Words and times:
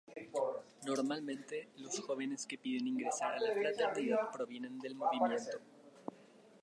Normalmente 0.83 1.67
los 1.77 1.99
jóvenes 1.99 2.47
que 2.47 2.57
piden 2.57 2.87
ingresar 2.87 3.33
a 3.35 3.39
la 3.39 3.53
Fraternidad 3.53 4.31
provienen 4.33 4.79
del 4.79 4.95
movimiento. 4.95 5.59